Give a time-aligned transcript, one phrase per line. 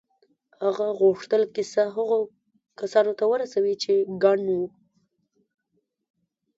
[0.63, 2.19] هغه غوښتل کیسه هغو
[2.79, 3.93] کسانو ته ورسوي چې
[4.23, 4.63] کڼ وو